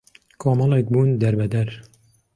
کۆمەڵێک 0.41 0.87
بوون 0.93 1.09
دەربەدەر 1.21 1.69